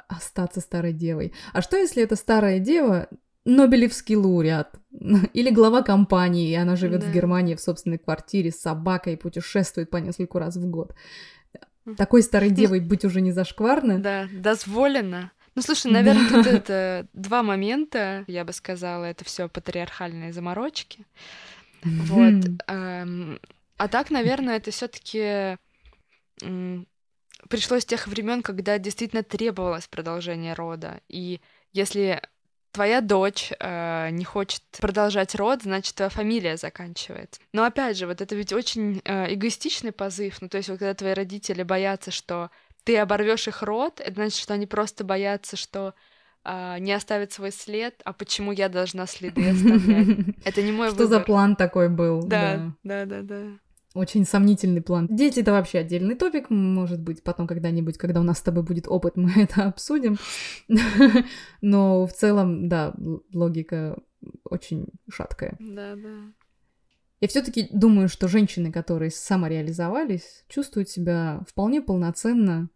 [0.09, 1.33] остаться старой девой.
[1.53, 3.09] А что если эта старая дева
[3.45, 4.79] Нобелевский лауреат
[5.33, 7.07] или глава компании, и она живет да.
[7.09, 10.95] в Германии в собственной квартире с собакой и путешествует по нескольку раз в год.
[11.97, 13.99] Такой старой девой быть уже не зашкварно.
[13.99, 15.33] Да, дозволено.
[15.55, 21.07] Ну, слушай, наверное, тут это два момента, я бы сказала, это все патриархальные заморочки.
[21.85, 22.45] Вот.
[22.66, 25.59] А так, наверное, это все-таки
[27.49, 31.01] пришло с тех времен, когда действительно требовалось продолжение рода.
[31.09, 31.40] И
[31.73, 32.23] если
[32.72, 37.40] твоя дочь э, не хочет продолжать род, значит, твоя фамилия заканчивается.
[37.52, 40.40] Но опять же, вот это ведь очень э, эгоистичный позыв.
[40.40, 42.50] Ну, то есть, вот когда твои родители боятся, что
[42.85, 45.94] ты оборвешь их род, это значит, что они просто боятся, что
[46.44, 50.37] э, не оставят свой след, а почему я должна следы оставлять?
[50.44, 52.22] Это не мой Что за план такой был?
[52.24, 53.42] Да, да, да, да.
[53.94, 55.07] Очень сомнительный план.
[55.11, 58.88] Дети— это вообще отдельный топик, может быть, потом когда-нибудь, когда у нас с тобой будет
[58.88, 60.16] опыт, мы это обсудим.
[61.61, 62.94] Но в целом, да,
[63.33, 63.98] логика
[64.44, 65.57] очень шаткая.
[65.59, 66.33] Да, да.
[67.20, 72.68] Я все-таки думаю, что женщины, которые самореализовались, чувствуют себя вполне полноценно,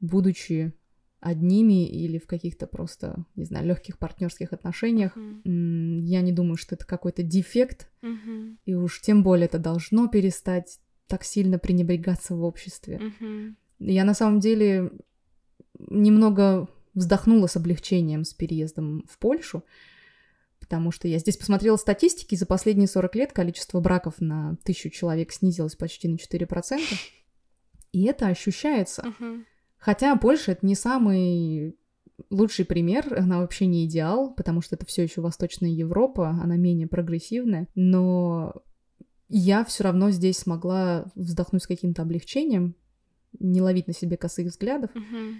[0.00, 0.74] будучи
[1.20, 5.16] одними или в каких-то просто, не знаю, легких партнерских отношениях.
[5.16, 6.00] Mm-hmm.
[6.00, 8.33] Я не думаю, что это какой-то дефект, mm-hmm.
[8.64, 13.00] И уж тем более это должно перестать так сильно пренебрегаться в обществе.
[13.00, 13.54] Mm-hmm.
[13.80, 14.90] Я на самом деле
[15.78, 19.64] немного вздохнула с облегчением с переездом в Польшу,
[20.60, 25.32] потому что я здесь посмотрела статистики, за последние 40 лет количество браков на тысячу человек
[25.32, 26.80] снизилось почти на 4%,
[27.92, 29.02] и это ощущается.
[29.02, 29.44] Uh-huh.
[29.76, 31.76] Хотя Польша это не самый
[32.30, 36.86] лучший пример, она вообще не идеал, потому что это все еще Восточная Европа, она менее
[36.86, 38.54] прогрессивная, но
[39.28, 42.76] я все равно здесь смогла вздохнуть с каким-то облегчением,
[43.38, 44.90] не ловить на себе косых взглядов.
[44.94, 45.34] Uh-huh.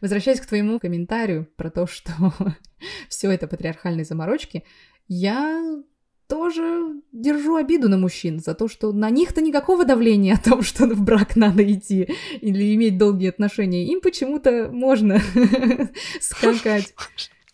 [0.00, 2.12] Возвращаясь к твоему комментарию про то, что
[3.08, 4.64] все это патриархальные заморочки,
[5.08, 5.82] я
[6.30, 10.86] тоже держу обиду на мужчин за то, что на них-то никакого давления о том, что
[10.86, 12.08] в брак надо идти
[12.40, 13.84] или иметь долгие отношения.
[13.86, 15.20] Им почему-то можно
[16.20, 16.94] скакать.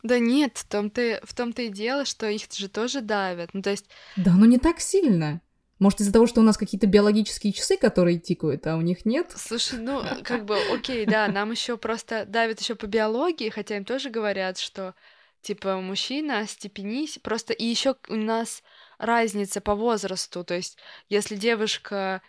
[0.03, 3.51] Да нет, в том-то, в том-то и дело, что их же тоже давят.
[3.55, 3.87] Ну, то есть...
[4.17, 5.41] Да, но не так сильно.
[5.79, 9.33] Может, из-за того, что у нас какие-то биологические часы, которые тикают, а у них нет?
[9.35, 13.85] Слушай, ну, как бы, окей, да, нам еще просто давят еще по биологии, хотя им
[13.85, 14.95] тоже говорят, что
[15.43, 17.19] типа мужчина, степенись.
[17.23, 18.63] Просто и еще у нас
[18.99, 20.45] разница по возрасту.
[20.45, 22.23] То есть, если девушка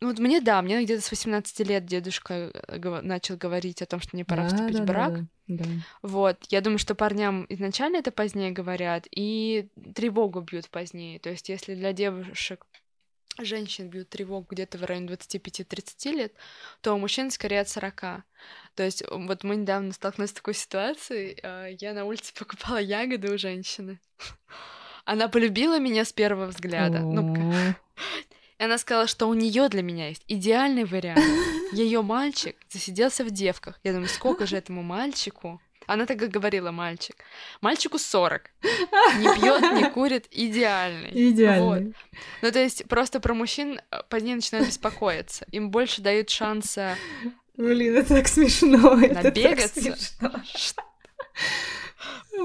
[0.00, 4.00] ну вот мне да, мне где-то с 18 лет дедушка э, начал говорить о том,
[4.00, 5.14] что мне пора да, вступить да, в брак.
[5.14, 5.70] Да, да, да.
[6.02, 11.18] Вот, я думаю, что парням изначально это позднее говорят, и тревогу бьют позднее.
[11.18, 12.64] То есть, если для девушек
[13.44, 16.32] женщин бьют тревогу где-то в районе 25-30 лет,
[16.80, 18.00] то у мужчин скорее от 40.
[18.74, 23.32] То есть вот мы недавно столкнулись с такой ситуацией, а, я на улице покупала ягоды
[23.32, 24.00] у женщины.
[25.04, 27.00] Она полюбила меня с первого взгляда.
[27.00, 27.34] Ну,
[28.58, 31.24] и она сказала, что у нее для меня есть идеальный вариант.
[31.72, 33.78] Ее мальчик засиделся в девках.
[33.84, 37.16] Я думаю, сколько же этому мальчику она так и говорила, мальчик.
[37.60, 38.50] Мальчику 40.
[39.18, 41.10] Не пьет, не курит, идеальный.
[41.30, 41.86] Идеальный.
[41.86, 41.94] Вот.
[42.42, 45.46] Ну, то есть просто про мужчин э, позднее начинают беспокоиться.
[45.50, 46.96] Им больше дают шанса
[47.56, 48.94] Блин, это так смешно.
[48.94, 49.80] Набегаться.
[49.80, 50.78] Это так смешно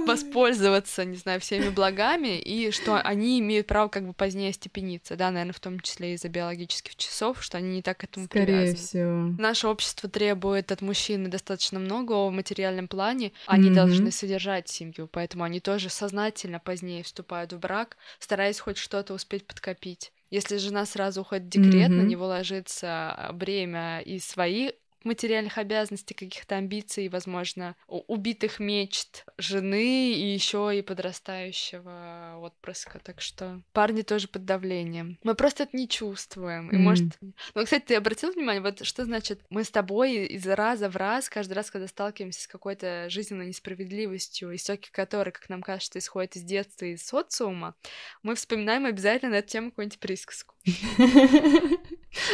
[0.06, 5.32] воспользоваться, не знаю, всеми благами, и что они имеют право как бы позднее степениться, да,
[5.32, 8.76] наверное, в том числе из-за биологических часов, что они не так к этому Скорее привязаны.
[8.76, 9.36] всего.
[9.42, 13.74] Наше общество требует от мужчины достаточно много в материальном плане, они mm-hmm.
[13.74, 19.46] должны содержать семью, поэтому они тоже сознательно позднее вступают в брак, стараясь хоть что-то успеть
[19.46, 20.12] подкопить.
[20.30, 22.02] Если жена сразу уходит в декрет, mm-hmm.
[22.02, 24.72] на него ложится бремя и свои
[25.06, 33.00] материальных обязанностей, каких-то амбиций, возможно, убитых мечт жены и еще и подрастающего отпрыска.
[33.00, 35.18] Так что парни тоже под давлением.
[35.24, 36.70] Мы просто это не чувствуем.
[36.70, 36.80] И mm.
[36.80, 37.18] может...
[37.56, 41.30] Ну, кстати, ты обратил внимание, вот что значит мы с тобой из раза в раз,
[41.30, 46.44] каждый раз, когда сталкиваемся с какой-то жизненной несправедливостью, истоки которой, как нам кажется, исходят из
[46.44, 47.76] детства и из социума,
[48.22, 50.56] мы вспоминаем обязательно на эту тему какую-нибудь присказку.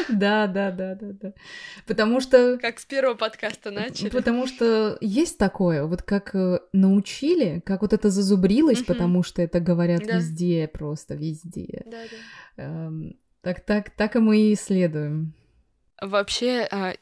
[0.10, 1.34] Да, да, да, да, да.
[1.86, 2.58] Потому что...
[2.58, 4.10] Как с первого подкаста начали.
[4.10, 9.60] Потому что есть такое, вот как э, научили, как вот это зазубрилось, потому что это
[9.60, 11.84] говорят везде, просто везде.
[11.86, 11.98] Да,
[12.58, 12.64] да.
[12.64, 15.34] Эм, так, так, так и мы и исследуем.
[16.02, 16.94] Вообще, а,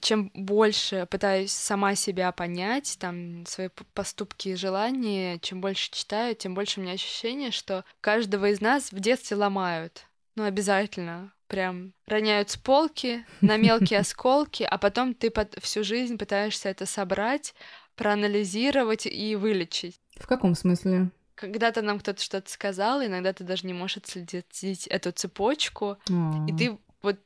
[0.00, 6.54] чем больше пытаюсь сама себя понять, там, свои поступки и желания, чем больше читаю, тем
[6.54, 10.04] больше у меня ощущение, что каждого из нас в детстве ломают.
[10.34, 11.32] Ну, обязательно.
[11.48, 16.86] Прям роняют с полки на мелкие осколки, а потом ты под всю жизнь пытаешься это
[16.86, 17.54] собрать,
[17.96, 19.98] проанализировать и вылечить.
[20.16, 21.10] В каком смысле?
[21.34, 25.96] Когда-то нам кто-то что-то сказал, иногда ты даже не можешь отследить эту цепочку,
[26.48, 27.18] и ты вот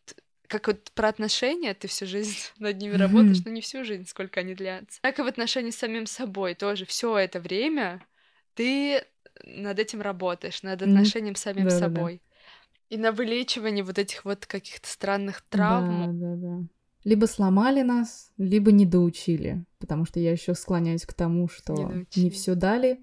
[0.52, 4.40] как вот про отношения, ты всю жизнь над ними работаешь, но не всю жизнь, сколько
[4.40, 5.00] они длятся.
[5.00, 8.04] Так и в отношении с самим собой тоже все это время
[8.54, 9.02] ты
[9.44, 12.20] над этим работаешь, над отношением с самим да, собой.
[12.22, 12.31] Да,
[12.92, 16.20] и на вылечивание вот этих вот каких-то странных травм.
[16.20, 16.64] Да, да, да.
[17.04, 22.06] Либо сломали нас, либо не доучили, потому что я еще склоняюсь к тому, что не,
[22.16, 23.00] не все дали.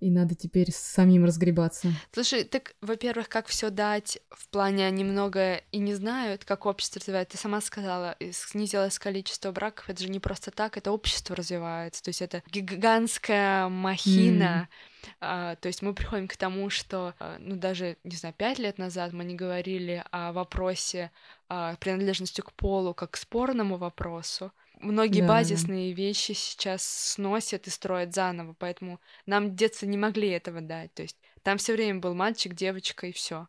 [0.00, 1.92] и надо теперь самим разгребаться.
[2.12, 7.36] Слушай, так, во-первых, как все дать в плане немного и не знают, как общество развивается.
[7.36, 12.02] Ты сама сказала, снизилось количество браков, это же не просто так, это общество развивается.
[12.02, 14.68] То есть это гигантская махина.
[14.68, 14.87] Mm.
[15.20, 18.78] А, то есть мы приходим к тому, что, а, ну, даже, не знаю, пять лет
[18.78, 21.10] назад мы не говорили о вопросе
[21.48, 27.70] а, принадлежности к полу как к спорному вопросу многие да, базисные вещи сейчас сносят и
[27.70, 30.92] строят заново, поэтому нам деться не могли этого дать.
[30.94, 33.48] То есть там все время был мальчик, девочка и все.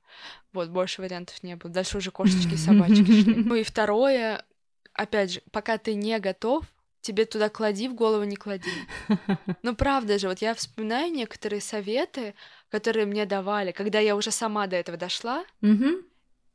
[0.54, 1.72] Вот, больше вариантов не было.
[1.72, 3.36] Дальше уже кошечки и собачки шли.
[3.44, 4.46] Ну и второе,
[4.94, 6.66] опять же, пока ты не готов,
[7.10, 8.70] тебе туда клади, в голову не клади.
[9.64, 12.36] Ну правда же, вот я вспоминаю некоторые советы,
[12.70, 15.44] которые мне давали, когда я уже сама до этого дошла,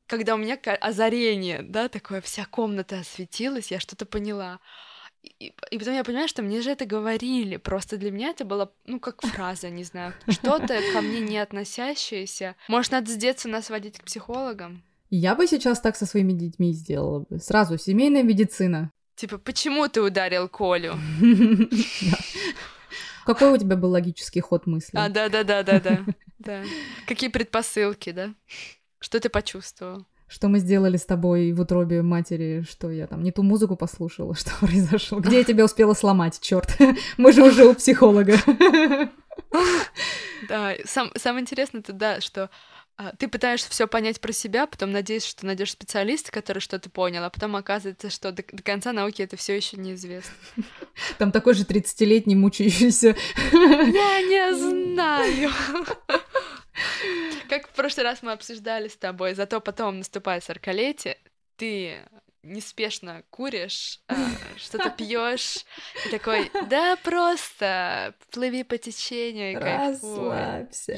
[0.07, 4.61] когда у меня озарение, да, такое, вся комната осветилась, я что-то поняла.
[5.23, 7.57] И, и потом я понимаю, что мне же это говорили.
[7.57, 10.13] Просто для меня это было, ну, как фраза, не знаю.
[10.29, 12.55] Что-то ко мне не относящееся.
[12.69, 14.83] Может, надо с детства нас водить к психологам?
[15.09, 17.39] Я бы сейчас так со своими детьми сделала бы.
[17.39, 18.91] Сразу семейная медицина.
[19.17, 20.95] Типа, почему ты ударил Колю?
[23.25, 24.97] Какой у тебя был логический ход мысли?
[24.97, 26.05] А, да-да-да-да-да.
[26.39, 26.63] Да.
[27.07, 28.35] Какие предпосылки, да?
[28.99, 30.05] Что ты почувствовал?
[30.27, 34.35] Что мы сделали с тобой в утробе матери, что я там не ту музыку послушала,
[34.35, 35.21] что произошло?
[35.21, 36.77] Где я тебя успела сломать, черт?
[37.17, 38.37] Мы же уже у психолога.
[40.49, 42.51] Да, сам, самое интересное это да, что
[43.19, 47.31] ты пытаешься все понять про себя, потом надеешься, что найдешь специалиста, который что-то понял, а
[47.31, 50.35] потом оказывается, что до, до конца науки это все еще неизвестно.
[51.19, 53.17] Там такой же 30-летний мучающийся.
[53.53, 54.55] Я не
[54.95, 55.51] знаю.
[57.49, 61.19] Как в прошлый раз мы обсуждали с тобой, зато потом наступает сорокалетие,
[61.57, 61.99] ты
[62.45, 64.15] неспешно куришь, а,
[64.57, 65.65] что-то пьешь,
[66.07, 70.97] и такой, да просто плыви по течению и Расслабься.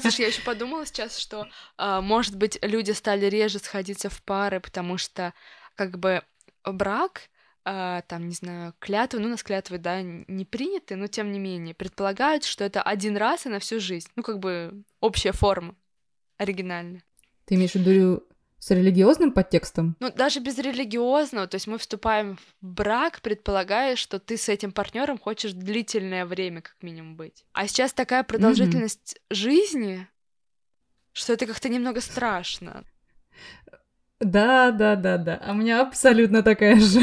[0.00, 4.60] Слушай, я еще подумала сейчас, что, а, может быть, люди стали реже сходиться в пары,
[4.60, 5.32] потому что,
[5.74, 6.22] как бы,
[6.64, 7.30] брак
[7.70, 11.38] а, там, не знаю, клятвы, ну, у нас клятвы, да, не приняты, но тем не
[11.38, 14.08] менее, предполагают, что это один раз и на всю жизнь.
[14.16, 15.76] Ну, как бы общая форма,
[16.38, 17.02] оригинальная.
[17.44, 18.22] Ты имеешь в виду
[18.58, 19.96] с религиозным подтекстом?
[20.00, 24.72] Ну, даже без религиозного, то есть мы вступаем в брак, предполагая, что ты с этим
[24.72, 27.44] партнером хочешь длительное время, как минимум, быть.
[27.52, 29.34] А сейчас такая продолжительность mm-hmm.
[29.34, 30.08] жизни,
[31.12, 32.84] что это как-то немного страшно.
[34.20, 35.40] Да, да, да, да.
[35.44, 37.00] А у меня абсолютно такая же.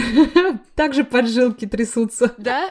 [0.75, 2.35] Также поджилки трясутся.
[2.37, 2.69] Да?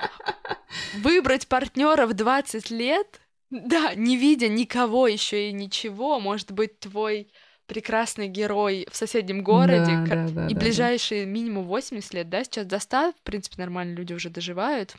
[0.99, 3.21] Выбрать партнера в 20 лет?
[3.51, 7.31] Да, не видя никого еще и ничего, может быть, твой
[7.67, 11.31] прекрасный герой в соседнем городе да, да, да, и да, ближайшие да.
[11.31, 14.97] минимум 80 лет, да, сейчас до 100, в принципе, нормально люди уже доживают.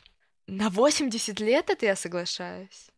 [0.48, 2.90] На 80 лет это я соглашаюсь.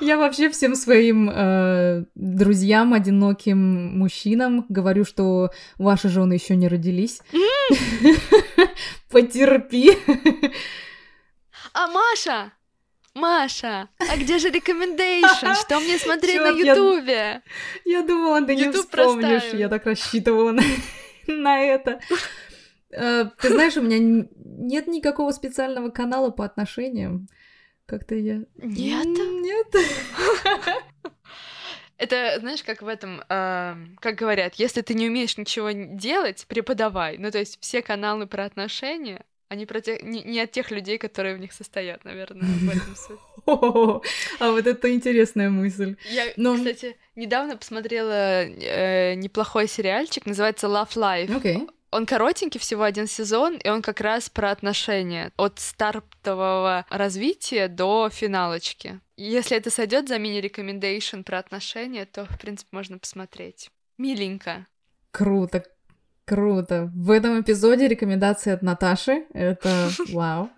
[0.00, 7.20] Я вообще всем своим э, друзьям, одиноким мужчинам говорю, что ваши жены еще не родились.
[9.10, 9.98] Потерпи.
[11.74, 12.52] А Маша?
[13.14, 15.54] Маша, а где же рекомендейшн?
[15.60, 17.42] Что мне смотреть на Ютубе?
[17.84, 19.52] Я думала, ты не вспомнишь.
[19.54, 20.54] Я так рассчитывала
[21.26, 22.00] на это.
[22.90, 27.28] Э, ты знаешь, у меня нет никакого специального канала по отношениям.
[27.86, 28.44] Как-то я...
[28.56, 29.06] Нет?
[29.06, 29.74] Нет.
[31.98, 37.18] Это, знаешь, как в этом, э, как говорят, если ты не умеешь ничего делать, преподавай.
[37.18, 40.98] Ну, то есть все каналы про отношения, они про тех, не, не от тех людей,
[40.98, 43.18] которые в них состоят, наверное, в этом суть.
[44.40, 45.96] А вот это интересная мысль.
[46.10, 46.56] Я, Но...
[46.56, 51.42] кстати, недавно посмотрела э, неплохой сериальчик, называется Love Life.
[51.42, 51.68] Okay.
[51.90, 58.10] Он коротенький, всего один сезон, и он как раз про отношения от стартового развития до
[58.10, 59.00] финалочки.
[59.16, 63.70] Если это сойдет за мини-рекомендейшн про отношения, то, в принципе, можно посмотреть.
[63.96, 64.66] Миленько.
[65.10, 65.64] Круто,
[66.28, 66.92] Круто.
[66.94, 69.24] В этом эпизоде рекомендации от Наташи.
[69.32, 70.50] Это вау.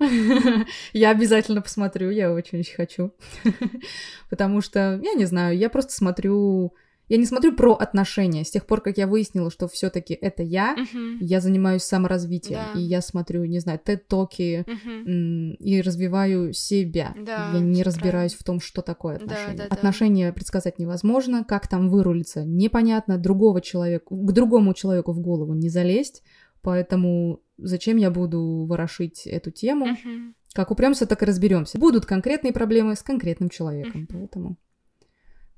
[0.93, 3.15] Я обязательно посмотрю, я очень-очень хочу.
[4.31, 6.75] Потому что, я не знаю, я просто смотрю
[7.11, 8.45] я не смотрю про отношения.
[8.45, 11.17] С тех пор, как я выяснила, что все-таки это я, uh-huh.
[11.21, 12.61] я занимаюсь саморазвитием.
[12.73, 12.79] Да.
[12.81, 15.57] И я смотрю, не знаю, TED-токи uh-huh.
[15.57, 17.13] и развиваю себя.
[17.19, 18.39] Да, я не разбираюсь правильно.
[18.39, 19.57] в том, что такое отношения.
[19.57, 20.33] Да, да, отношения да.
[20.33, 26.23] предсказать невозможно, как там вырулиться непонятно, другого человека, к другому человеку в голову не залезть.
[26.63, 29.87] Поэтому зачем я буду ворошить эту тему?
[29.87, 30.33] Uh-huh.
[30.53, 31.77] Как упремся, так и разберемся.
[31.77, 34.13] Будут конкретные проблемы с конкретным человеком, uh-huh.
[34.13, 34.57] поэтому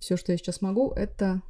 [0.03, 1.41] все, что я сейчас могу, это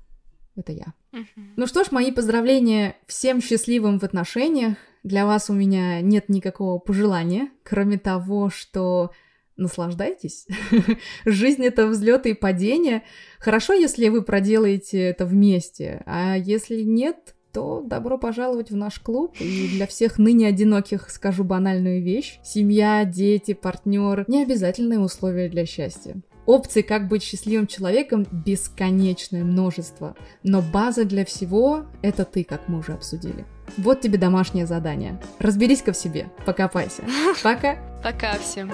[0.55, 0.93] это я.
[1.15, 1.43] Uh-huh.
[1.57, 4.77] Ну что ж, мои поздравления всем счастливым в отношениях.
[5.03, 9.11] Для вас у меня нет никакого пожелания, кроме того, что
[9.57, 10.47] наслаждайтесь.
[11.25, 13.03] Жизнь— это взлеты и падения.
[13.39, 19.35] Хорошо, если вы проделаете это вместе, а если нет, то добро пожаловать в наш клуб.
[19.41, 22.39] И для всех ныне одиноких скажу банальную вещь.
[22.45, 26.21] Семья, дети, партнер— не обязательные условия для счастья.
[26.47, 30.17] Опций, как быть счастливым человеком, бесконечное множество.
[30.43, 33.47] Но база для всего— это ты, как мы уже обсудили.
[33.77, 35.21] Вот тебе домашнее задание.
[35.39, 37.05] Разберись-ка в себе, покопайся.
[37.43, 37.77] Пока.
[38.03, 38.71] Пока всем.